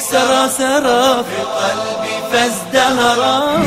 [0.00, 3.62] سرى سرى في قلبي فازدهرا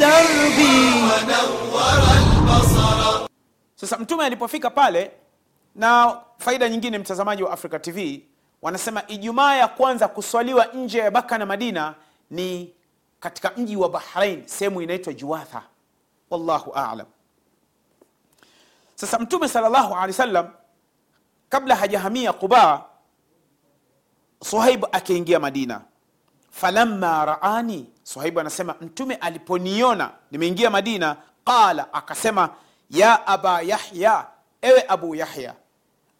[0.00, 0.80] دربي
[3.80, 5.10] Sasa mtume alipofika pale,
[5.74, 8.22] na faida nyingine, mtazamaji wa Africa TV,
[8.62, 11.94] wanasema Ijumaa ya kwanza kuswaliwa nje ya Baka na Madina
[12.30, 12.72] ni
[13.20, 15.62] katika mji wa Bahrain, sehemu inaitwa Juwatha.
[16.30, 17.06] Wallahu a'lam.
[18.94, 20.48] Sasa mtume sallallahu alaihi wasallam
[21.48, 22.84] kabla hajahamia Quba,
[24.44, 25.80] Suhaib akiingia Madina,
[26.50, 32.50] falamma raani, Suhaib anasema mtume aliponiona nimeingia Madina, qala, akasema
[32.90, 34.26] ya aba Yahya,
[34.62, 35.54] ewe Abu Yahya.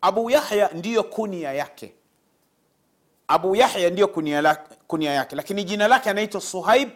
[0.01, 1.95] Abu Yahya ndiyo kunia yake,
[3.31, 6.89] Abu Yahya ndiyo kunia, kunia yake, lakini jina lake anaitwa Suhaib,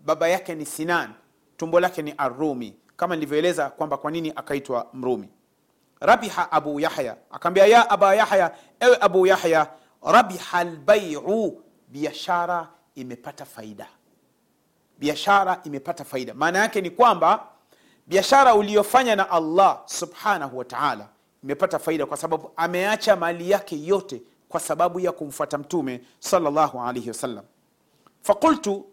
[0.00, 1.10] baba yake ni Sinan,
[1.56, 5.28] tumbo lake ni Arumi, kama nilivyoeleza kwamba kwa nini akaitwa Mrumi.
[6.00, 9.66] Rabiha Abu Yahya, akaambia ya aba Yahya, ewe Abu Yahya,
[10.02, 13.86] rabiha lbaiu, biashara imepata faida,
[14.98, 16.34] biashara imepata faida.
[16.34, 17.46] Maana yake ni kwamba
[18.06, 21.08] biashara uliyofanya na Allah subhanahu wa ta'ala
[21.44, 27.08] imepata faida, kwa sababu ameacha mali yake yote kwa sababu ya kumfuata Mtume sallallahu alaihi
[27.08, 27.44] wasallam.
[28.22, 28.86] Fakultu,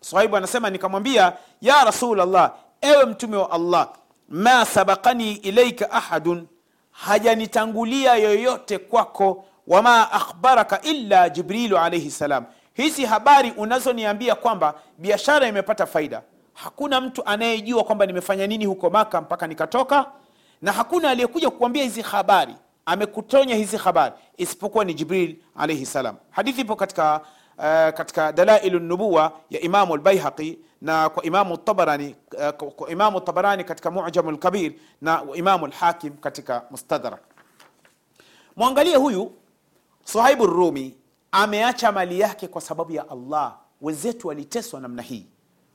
[0.00, 3.88] Sahibu anasema nikamwambia, ya rasulllah ewe Mtume wa Allah,
[4.28, 6.46] ma sabakani ilaika ahadun,
[6.90, 12.44] hajanitangulia yoyote kwako, wama akhbaraka illa Jibrilu alaihi salam.
[12.74, 16.22] Hizi habari unazoniambia kwamba biashara imepata faida,
[16.54, 20.06] hakuna mtu anayejua kwamba nimefanya nini huko Maka mpaka nikatoka,
[20.62, 22.54] na hakuna aliyekuja kukuambia hizi habari,
[22.86, 26.16] amekutonya hizi habari isipokuwa ni Jibril alaihi salam.
[26.30, 27.20] Hadithi ipo katika
[27.58, 33.64] uh, katika Dalailu Nubuwa ya Imamu Lbaihaqi na kwa Imamu Tabarani, uh, kwa Imamu Tabarani
[33.64, 37.20] katika Mujamu Lkabir na Imamu Lhakim katika Mustadrak.
[38.56, 39.32] Mwangalie huyu
[40.04, 40.94] Suhaibu Rumi
[41.32, 43.58] ameacha mali yake kwa sababu ya Allah.
[43.80, 45.26] Wenzetu waliteswa namna hii,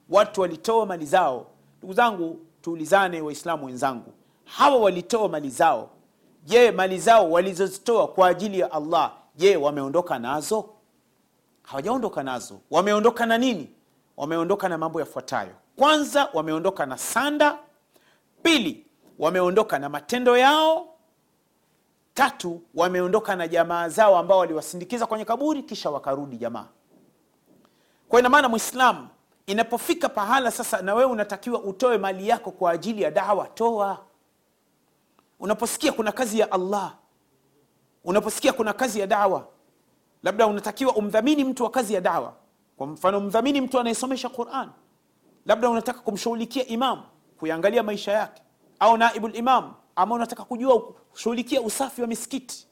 [0.10, 1.48] watu walitoa mali zao.
[1.78, 4.14] Ndugu zangu, tuulizane, Waislamu wenzangu,
[4.46, 5.90] hawa walitoa mali zao.
[6.48, 10.70] Je, mali zao walizozitoa kwa ajili ya Allah, je, wameondoka nazo?
[11.64, 12.60] Hawajaondoka nazo.
[12.72, 13.70] Wameondoka na nini?
[14.18, 15.52] Wameondoka na mambo yafuatayo.
[15.76, 17.58] Kwanza, wameondoka na sanda.
[18.44, 18.86] Pili,
[19.20, 20.88] wameondoka na matendo yao.
[22.14, 26.66] Tatu, wameondoka na jamaa zao ambao waliwasindikiza kwenye kaburi kisha wakarudi jamaa.
[28.10, 29.08] Kwa ina maana Mwislamu,
[29.48, 34.00] inapofika pahala sasa na wewe unatakiwa utoe mali yako kwa ajili ya dawa, toa.
[35.40, 36.96] Unaposikia kuna kazi ya Allah,
[38.04, 39.48] unaposikia kuna kazi ya dawa,
[40.24, 42.34] labda unatakiwa umdhamini mtu wa kazi ya dawa.
[42.78, 44.70] Kwa mfano, mdhamini mtu anayesomesha Quran,
[45.46, 47.04] labda unataka kumshughulikia imam,
[47.40, 48.42] kuiangalia maisha yake,
[48.80, 52.68] au naibu imam, ama unataka kujua kushughulikia usafi wa misikiti,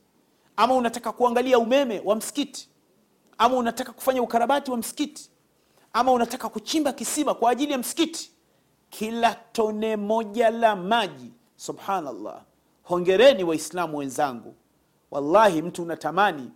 [0.58, 2.70] ama unataka kuangalia umeme wa msikiti,
[3.38, 5.30] ama unataka kufanya ukarabati wa msikiti,
[5.94, 8.32] ama unataka kuchimba kisima kwa ajili ya msikiti.
[8.90, 12.42] Kila tone moja la maji, subhanallah.
[12.86, 14.56] Hongereni Waislamu wenzangu,
[15.12, 16.52] wallahi mtu unatamani.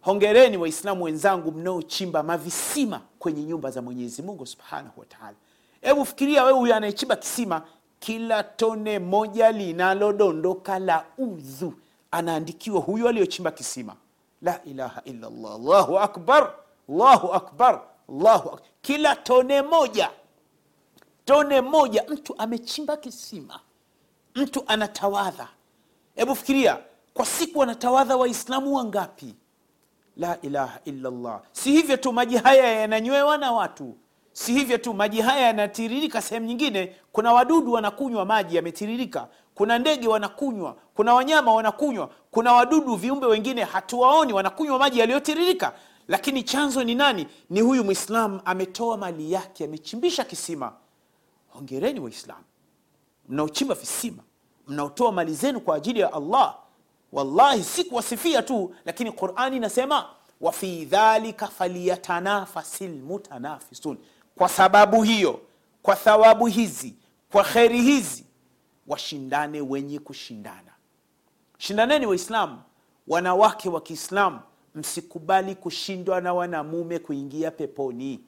[0.00, 5.36] Hongereni Waislamu wenzangu mnaochimba mavisima kwenye nyumba za Mwenyezi Mungu subhanahu wataala.
[5.80, 7.62] Hebu fikiria wewe, huyo anayechimba kisima,
[8.00, 11.72] kila tone moja linalodondoka la udhu
[12.10, 13.96] anaandikiwa huyo aliyochimba kisima.
[14.42, 16.54] La ilaha illallah Allahu akbar,
[16.90, 18.60] Allahu akbar, Allahu akbar.
[18.82, 20.10] Kila tone moja,
[21.24, 23.60] tone moja, mtu amechimba kisima
[24.34, 25.48] mtu anatawadha.
[26.14, 26.78] Hebu fikiria
[27.14, 29.34] kwa siku anatawadha Waislamu wangapi?
[30.16, 33.94] La ilaha illallah Si hivyo tu, maji haya yananywewa na watu.
[34.32, 36.96] Si hivyo tu, maji haya yanatiririka sehemu nyingine.
[37.12, 43.64] Kuna wadudu wanakunywa maji yametiririka, kuna ndege wanakunywa, kuna wanyama wanakunywa, kuna wadudu viumbe wengine
[43.64, 45.72] hatuwaoni wanakunywa maji yaliyotiririka.
[46.08, 47.26] Lakini chanzo ni nani?
[47.50, 50.72] Ni huyu Mwislamu ametoa mali yake, amechimbisha kisima.
[51.48, 52.44] Hongereni Waislamu
[53.28, 54.22] mnaochimba visima,
[54.68, 56.56] mnaotoa mali zenu kwa ajili ya Allah.
[57.12, 60.06] Wallahi si kuwasifia tu, lakini Qurani inasema
[60.40, 63.98] wa fi dhalika falyatanafasi lmutanafisun.
[64.34, 65.40] Kwa sababu hiyo,
[65.82, 66.94] kwa thawabu hizi,
[67.32, 68.24] kwa kheri hizi,
[68.86, 70.72] washindane wenye kushindana.
[71.58, 72.58] Shindaneni Waislamu,
[73.08, 74.40] wanawake wa Kiislamu,
[74.74, 78.20] msikubali kushindwa na wanamume kuingia peponi.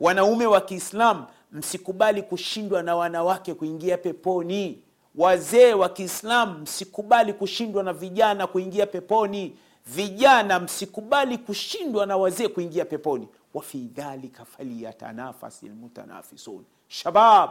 [0.00, 4.82] Wanaume wa Kiislamu, msikubali kushindwa na wanawake kuingia peponi.
[5.14, 9.56] Wazee wa Kiislamu, msikubali kushindwa na vijana kuingia peponi.
[9.86, 13.28] Vijana, msikubali kushindwa na wazee kuingia peponi.
[13.54, 16.64] wafi dhalika falyatanafasi lmutanafisun.
[16.88, 17.50] shabab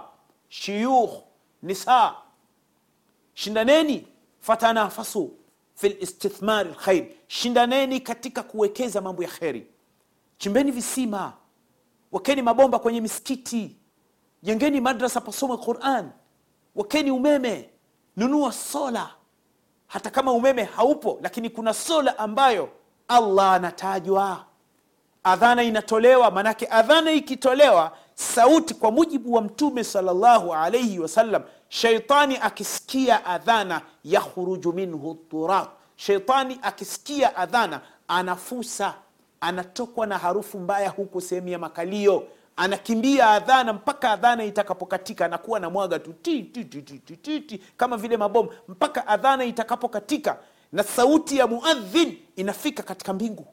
[0.49, 1.11] shiyukh
[1.63, 2.15] nisa
[3.33, 4.07] shindaneni
[4.39, 5.31] fatanafasu
[5.75, 9.67] fi listithmari lkhair shindaneni katika kuwekeza mambo ya kheri
[10.37, 11.33] chimbeni visima
[12.11, 13.75] wakeni mabomba kwenye misikiti
[14.43, 16.09] jengeni madrasa pasome quran.
[16.75, 17.69] Wakeni umeme.
[18.17, 19.09] Nunua sola.
[19.87, 22.69] Hata kama umeme haupo lakini kuna sola ambayo
[23.07, 24.45] allah anatajwa.
[25.23, 33.25] Adhana inatolewa Maanake adhana ikitolewa sauti kwa mujibu wa mtume salllahu alaihi wasallam sheitani akisikia
[33.25, 35.67] adhana yakhruju minhu turab.
[35.95, 38.93] Sheitani akisikia adhana anafusa
[39.41, 42.23] anatokwa na harufu mbaya huku sehemu ya makalio
[42.55, 47.41] anakimbia adhana mpaka adhana itakapokatika anakuwa na mwaga tu ti, ti, ti, ti, ti, ti,
[47.41, 50.37] ti, kama vile mabomu mpaka adhana itakapokatika
[50.71, 53.47] na sauti ya muadhin inafika katika mbingu.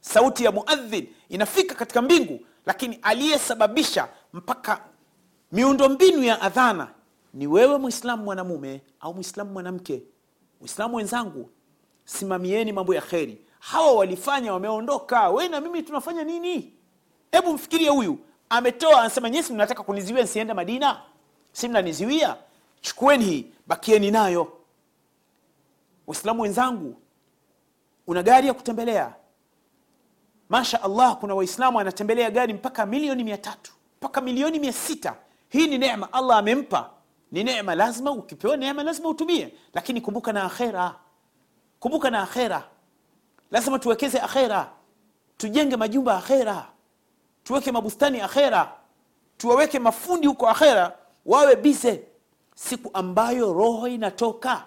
[0.00, 4.80] Sauti ya muadhin inafika katika mbingu lakini aliyesababisha mpaka
[5.52, 6.88] miundombinu ya adhana
[7.34, 10.02] ni wewe mwislamu mwanamume au mwislamu mwanamke.
[10.60, 11.50] Mwislamu wenzangu
[12.04, 13.44] simamieni mambo ya kheri.
[13.58, 15.28] Hawa walifanya wameondoka.
[15.30, 16.72] We na mimi tunafanya nini
[17.32, 18.18] hebu mfikirie huyu.
[18.50, 21.02] Ametoa anasema nyesi mnataka kuniziwia nsiende madina?
[21.52, 22.36] Si mnaniziwia?
[22.80, 24.52] Chukueni hii bakieni nayo.
[26.06, 26.96] Waislamu wenzangu
[28.06, 29.14] una gari ya kutembelea?
[30.48, 35.16] Masha allah kuna waislamu anatembelea gari mpaka milioni mia tatu mpaka milioni mia sita.
[35.48, 36.90] Hii ni neema allah amempa.
[37.32, 39.54] Ni neema lazima ukipewa neema lazima utumie.
[39.74, 40.94] Lakini kumbuka na akhera.
[41.80, 42.68] Kumbuka na akhera.
[43.50, 44.70] Lazima tuwekeze akhera.
[45.36, 46.66] Tujenge majumba akhera
[47.48, 48.72] tuweke mabustani akhera.
[49.38, 50.92] Tuwaweke mafundi huko akhera
[51.26, 52.02] wawe bize
[52.54, 54.64] siku ambayo roho inatoka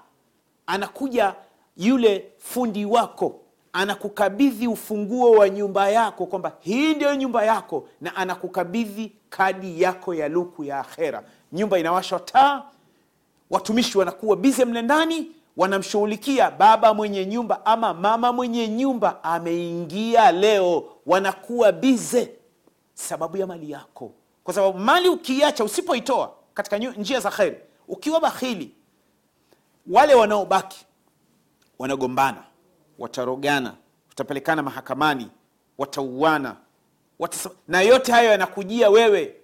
[0.68, 1.36] anakuja
[1.78, 3.39] yule fundi wako
[3.74, 10.30] anakukabidhi ufunguo wa nyumba yako kwamba hii ndio nyumba yako na anakukabidhi kadi yako ya
[10.30, 11.24] luku ya akhera.
[11.51, 12.63] Nyumba inawashwa taa
[13.50, 20.84] watumishi wanakuwa bize mle ndani wanamshughulikia baba mwenye nyumba ama mama mwenye nyumba ameingia leo
[21.06, 22.41] wanakuwa bize
[23.01, 24.13] sababu ya mali yako.
[24.44, 27.57] Kwa sababu mali ukiacha usipoitoa katika njia za kheri
[27.88, 28.75] ukiwa bakhili
[29.88, 30.86] wale wanaobaki
[31.80, 32.44] wanagombana
[33.00, 33.74] watarogana
[34.09, 35.27] watapelekana mahakamani
[35.77, 36.56] watauana
[37.68, 39.36] na yote hayo yanakujia wewe.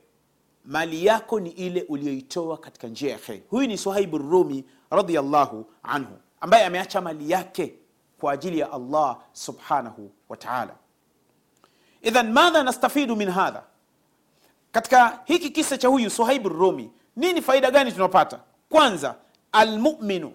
[0.65, 3.43] Mali yako ni ile uliyoitoa katika njia ya kheri.
[3.49, 7.73] Huyu ni suhaibu rumi radiallahu anhu ambaye ameacha mali yake
[8.19, 10.75] kwa ajili ya allah subhanahu wa taala
[12.01, 13.63] idhan madha nastafidu min hadha?
[14.71, 18.39] Katika hiki kisa cha huyu suhaibu rumi nini faida gani tunapata?
[18.69, 19.15] Kwanza
[19.51, 20.33] almuminu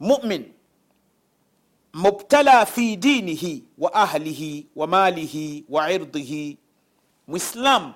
[0.00, 0.52] mumin
[1.94, 6.58] mubtala fi dinihi wa ahlihi wa malihi wa irdihi.
[7.26, 7.92] Mwislam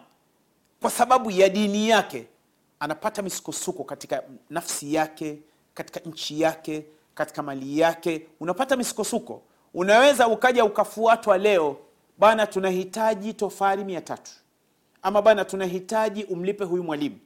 [0.80, 2.26] kwa sababu ya dini yake
[2.80, 5.38] anapata misukosuko katika nafsi yake
[5.74, 8.26] katika nchi yake katika mali yake.
[8.40, 9.42] Unapata misukosuko?
[9.74, 11.76] Unaweza ukaja ukafuatwa leo
[12.20, 14.30] bana tunahitaji tofari mia tatu.
[15.02, 17.18] Ama bana tunahitaji umlipe huyu mwalimu.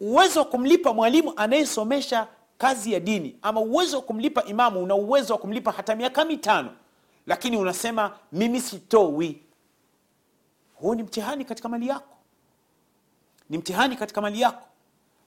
[0.00, 2.28] Uwezo wa kumlipa mwalimu anayesomesha
[2.58, 6.70] kazi ya dini ama uwezo wa kumlipa imamu una uwezo wa kumlipa hata miaka mitano.
[7.26, 9.42] Lakini unasema mimi sitowi
[10.74, 12.16] huu ni mtihani katika mali yako.
[13.50, 14.62] Ni mtihani katika mali yako.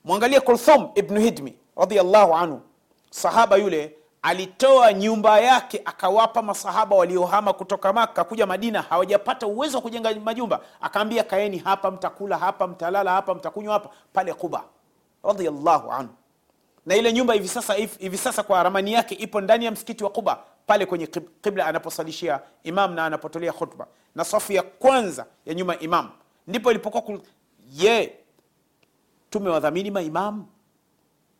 [0.04, 2.60] Mwangalie kulthum ibnu hidmi radiallahu anhu
[3.10, 8.82] sahaba yule alitoa nyumba yake akawapa masahaba waliohama kutoka maka kuja madina.
[8.82, 10.60] Hawajapata uwezo wa kujenga majumba.
[10.80, 13.90] Akaambia kaeni hapa mtakula hapa mtalala hapa mtakunywa hapa.
[14.12, 14.64] Pale quba
[15.24, 16.12] radiallahu anhu.
[16.86, 20.10] Na ile nyumba hivi sasa hivi sasa kwa ramani yake ipo ndani ya msikiti wa
[20.10, 23.86] quba pale kwenye qib- qibla anaposalishia imam na anapotolea khutba.
[24.14, 26.10] Na safu ya kwanza ya nyuma ya imam.
[26.46, 27.20] Ndipo ilipokuwa kul-
[27.72, 28.18] ye
[29.30, 30.46] tumewadhamini maimamu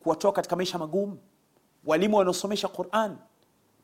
[0.03, 1.17] kuwatoa katika maisha magumu
[1.85, 3.17] walimu wanaosomesha quran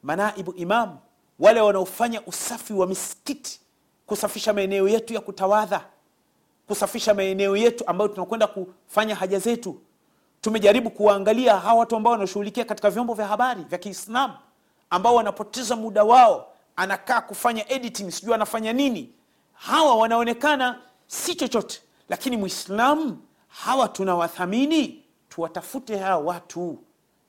[0.04, 0.98] manaibu imam
[1.40, 3.60] wale wanaofanya usafi wa misikiti
[4.06, 5.86] kusafisha maeneo yetu ya kutawadha
[6.68, 9.82] kusafisha maeneo yetu ambayo tunakwenda kufanya haja zetu.
[10.42, 14.34] Tumejaribu kuwaangalia hawa watu ambao wanashughulikia katika vyombo vya habari vya kiislamu
[14.90, 19.10] ambao wanapoteza muda wao anakaa kufanya editing sijui anafanya nini.
[19.54, 25.00] Hawa wanaonekana si chochote lakini mwislamu hawa tunawathamini.
[25.30, 26.78] Tuwatafute hawa watu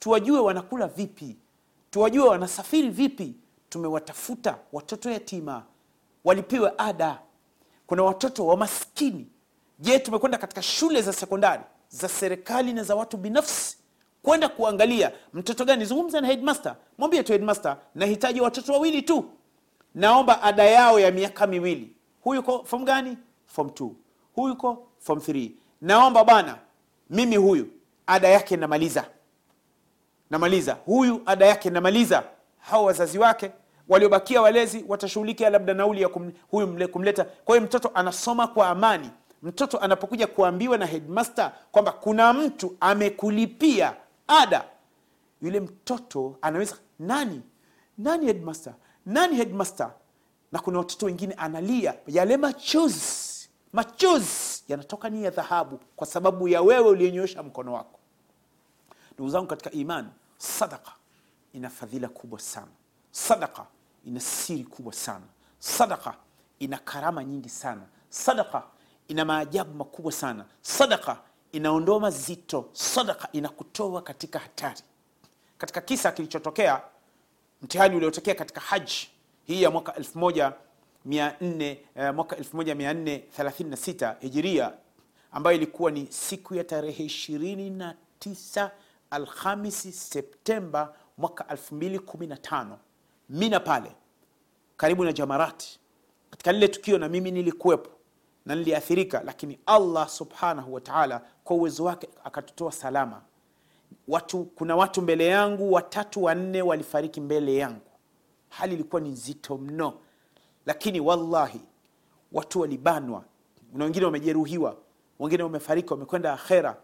[0.05, 1.37] tuwajue wanakula vipi?
[1.91, 3.35] Tuwajue wanasafiri vipi?
[3.69, 5.63] Tumewatafuta watoto yatima.
[6.25, 7.19] Walipiwe ada.
[7.87, 9.27] Kuna watoto wa maskini.
[9.79, 13.77] Je tumekwenda katika shule za sekondari za serikali na za watu binafsi?
[14.23, 15.85] Kwenda kuangalia mtoto gani?
[15.85, 16.77] Zungumza na headmaster.
[16.99, 19.25] Mwambie tu headmaster nahitaji watoto wawili tu.
[19.95, 21.97] Naomba ada yao ya miaka miwili.
[22.21, 23.19] Huyu ko form gani?
[23.47, 23.91] Form 2
[24.35, 26.59] huyu yuko form 3 naomba bana
[27.11, 27.67] mimi huyu
[28.07, 29.05] ada yake namaliza
[30.31, 30.77] namaliza.
[30.87, 32.25] Huyu ada yake namaliza.
[32.59, 33.51] Hao wazazi wake
[33.89, 37.25] waliobakia walezi watashughulikia labda nauli ya kum, huyu mle, kumleta.
[37.25, 39.11] Kwa hiyo mtoto anasoma kwa amani.
[39.43, 43.97] Mtoto anapokuja kuambiwa na headmaster kwamba kuna mtu amekulipia
[44.29, 44.65] ada
[45.43, 47.43] yule mtoto anaweza nani?
[47.99, 48.75] Nani headmaster?
[49.07, 49.91] Nani headmaster?
[50.53, 51.95] Na kuna watoto wengine analia.
[52.07, 53.35] Yale machozi
[53.73, 57.99] machozi yanatoka ni ya dhahabu kwa sababu ya wewe uliyenyosha mkono wako
[59.15, 60.93] ndugu zangu katika iman sadaka
[61.53, 62.67] ina fadhila kubwa sana.
[63.11, 63.67] Sadaka
[64.07, 65.25] ina siri kubwa sana.
[65.59, 66.15] Sadaka
[66.59, 67.83] ina karama nyingi sana.
[68.09, 68.63] Sadaka
[69.09, 70.45] ina maajabu makubwa sana.
[70.63, 71.19] Sadaka
[71.53, 74.81] inaondoa mazito sadaka inakutoa katika hatari.
[75.59, 76.83] Katika kisa kilichotokea
[77.63, 79.11] mtihani uliotokea katika haji
[79.45, 80.53] hii ya mwaka 1400
[81.11, 81.77] eh,
[82.13, 84.73] 1436 hijiria
[85.33, 88.71] ambayo ilikuwa ni siku ya tarehe 29
[89.11, 92.77] alhamisi septemba mwaka 2015
[93.29, 93.93] mina pale
[94.77, 95.81] karibu na jamarati.
[96.31, 97.91] Katika lile tukio na mimi nilikuwepo
[98.47, 103.23] na niliathirika lakini allah subhanahu wa taala kwa uwezo wake akatutoa salama.
[104.09, 107.81] Watu kuna watu mbele yangu watatu wanne walifariki mbele yangu.
[108.49, 109.95] Hali ilikuwa ni nzito mno.
[110.67, 111.61] Lakini wallahi
[112.33, 113.25] watu walibanwa.
[113.73, 114.77] Na wengine wamejeruhiwa
[115.19, 116.77] wengine wamefariki wamekwenda akhera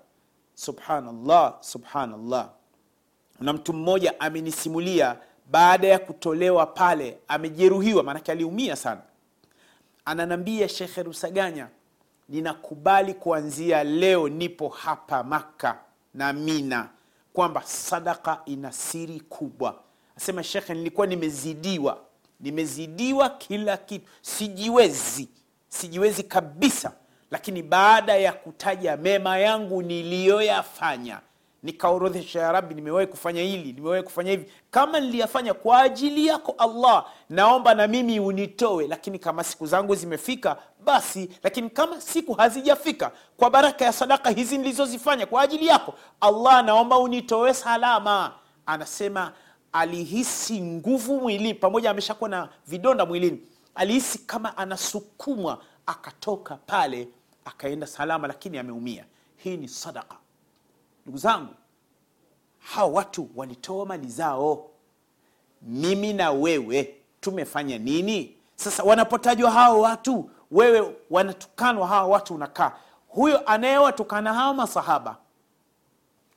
[0.61, 2.51] subhanallah subhanallah.
[3.41, 5.17] Na mtu mmoja amenisimulia
[5.51, 9.01] baada ya kutolewa pale amejeruhiwa maanake aliumia sana.
[10.05, 11.69] Ananambia shekhe rusaganya
[12.29, 15.79] ninakubali kuanzia leo nipo hapa Makka
[16.15, 16.89] na mina
[17.33, 19.81] kwamba sadaka ina siri kubwa.
[20.17, 22.01] Asema shekhe nilikuwa nimezidiwa.
[22.41, 24.07] Nimezidiwa kila kitu.
[24.23, 25.29] Sijiwezi.
[25.69, 26.93] Sijiwezi kabisa
[27.31, 31.21] lakini baada ya kutaja mema yangu niliyoyafanya
[31.63, 34.53] nikaorodhesha ya rabi nimewahi kufanya hili nimewahi kufanya hivi.
[34.71, 38.87] Kama niliyafanya kwa ajili yako allah naomba na mimi unitoe.
[38.87, 41.31] Lakini kama siku zangu zimefika basi.
[41.43, 46.99] Lakini kama siku hazijafika kwa baraka ya sadaka hizi nilizozifanya kwa ajili yako allah naomba
[46.99, 48.33] unitoe salama.
[48.67, 49.33] Anasema
[49.73, 53.41] alihisi nguvu mwilini pamoja ameshakuwa na vidonda mwilini
[53.75, 57.09] alihisi kama anasukumwa akatoka pale
[57.45, 59.05] akaenda salama lakini ameumia.
[59.37, 60.17] Hii ni sadaka
[61.03, 61.55] ndugu zangu
[62.59, 64.71] hawa watu walitoa mali zao.
[65.63, 68.37] Mimi na wewe tumefanya nini?
[68.57, 72.73] Sasa wanapotajwa hao watu wewe wanatukanwa hawa watu unakaa.
[73.09, 75.17] Huyo anayewatukana hawa masahaba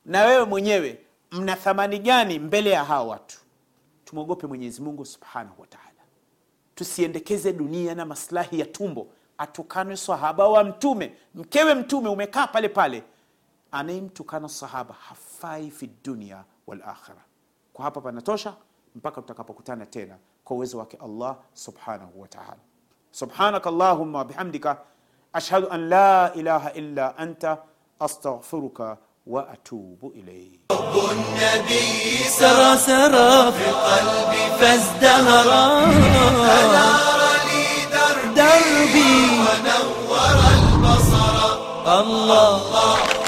[0.04, 1.00] na wewe mwenyewe
[1.32, 3.38] mna thamani gani mbele ya hawa watu?
[4.04, 5.84] Tumwogope mwenyezi mungu subhanahu wa taala.
[6.74, 9.06] Tusiendekeze dunia na maslahi ya tumbo
[9.38, 13.04] atukanwe sahaba wa mtume mkewe mtume umekaa pale pale
[13.72, 17.20] anayemtukana sahaba hafai fi dunia wal akhira
[17.72, 18.54] kwa hapa panatosha
[18.94, 22.56] mpaka tutakapokutana tena kwa uwezo wake allah subhanahu wa taala
[23.10, 24.76] subhanaka allahumma wabihamdika
[25.32, 27.58] ashhadu an la ilaha illa anta
[28.00, 30.60] astaghfiruka wa atubu ilaik
[32.28, 35.64] سرى سرى في قلبي فازدهرا
[42.00, 43.23] الله.